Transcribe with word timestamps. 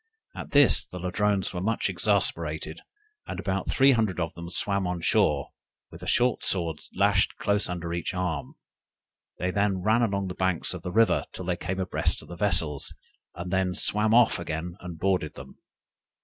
At 0.35 0.49
this 0.49 0.83
the 0.83 0.97
Ladrones 0.97 1.53
were 1.53 1.61
much 1.61 1.87
exasperated, 1.87 2.81
and 3.27 3.39
about 3.39 3.69
three 3.69 3.91
hundred 3.91 4.19
of 4.19 4.33
them 4.33 4.49
swam 4.49 4.87
on 4.87 4.99
shore, 5.01 5.49
with 5.91 6.01
a 6.01 6.07
short 6.07 6.43
sword 6.43 6.79
lashed 6.95 7.37
close 7.37 7.69
under 7.69 7.93
each 7.93 8.11
arm; 8.15 8.55
they 9.37 9.51
then 9.51 9.83
ran 9.83 10.01
along 10.01 10.27
the 10.27 10.33
banks 10.33 10.73
of 10.73 10.81
the 10.81 10.91
river 10.91 11.25
till 11.33 11.45
they 11.45 11.55
came 11.55 11.79
abreast 11.79 12.23
of 12.23 12.29
the 12.29 12.35
vessels, 12.35 12.95
and 13.35 13.51
then 13.51 13.75
swam 13.75 14.11
off 14.11 14.39
again 14.39 14.75
and 14.79 14.97
boarded 14.97 15.35
them. 15.35 15.59